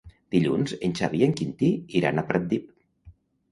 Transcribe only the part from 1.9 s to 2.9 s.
iran a Pratdip.